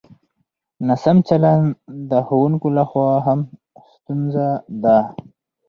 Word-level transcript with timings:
ناسم 0.87 1.17
چلند 1.27 1.65
د 2.09 2.11
ښوونکو 2.27 2.67
له 2.77 2.83
خوا 2.89 3.11
هم 3.25 3.39
ستونزه 3.91 4.47
ده. 4.83 4.97